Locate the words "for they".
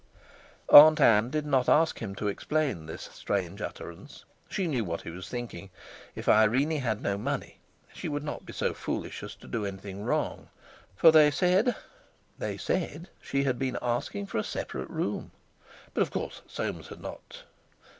10.95-11.29